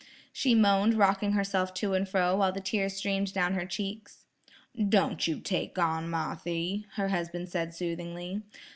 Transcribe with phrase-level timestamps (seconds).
[0.33, 4.25] she moaned rocking herself to and fro while the tears streamed down her cheeks.
[4.89, 8.41] "Don' you take on, Marthy," her husband said soothingly.